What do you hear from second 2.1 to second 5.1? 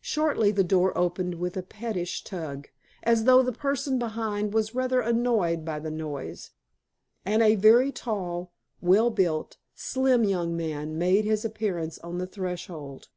tug, as though the person behind was rather